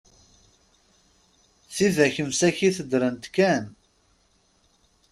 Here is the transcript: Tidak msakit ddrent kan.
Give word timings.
Tidak 1.73 2.15
msakit 2.27 2.77
ddrent 2.89 3.25
kan. 3.35 3.63